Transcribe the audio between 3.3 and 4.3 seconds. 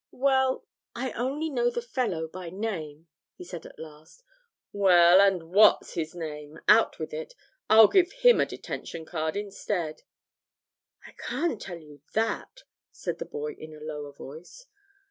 he said at last.